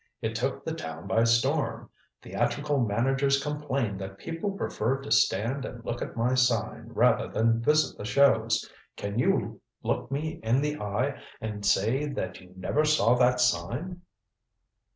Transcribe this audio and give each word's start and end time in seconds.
It 0.19 0.33
took 0.33 0.65
the 0.65 0.73
town 0.73 1.05
by 1.05 1.25
storm. 1.25 1.91
Theatrical 2.23 2.79
managers 2.83 3.39
complained 3.39 3.99
that 4.01 4.17
people 4.17 4.49
preferred 4.53 5.03
to 5.03 5.11
stand 5.11 5.63
and 5.63 5.85
look 5.85 6.01
at 6.01 6.17
my 6.17 6.33
sign 6.33 6.85
rather 6.87 7.27
than 7.27 7.61
visit 7.61 7.99
the 7.99 8.03
shows. 8.05 8.67
Can 8.97 9.19
you 9.19 9.61
look 9.83 10.09
me 10.09 10.39
in 10.41 10.59
the 10.61 10.81
eye 10.81 11.21
and 11.39 11.63
say 11.63 12.07
that 12.07 12.41
you 12.41 12.51
never 12.57 12.83
saw 12.83 13.13
that 13.17 13.39
sign?" 13.39 14.01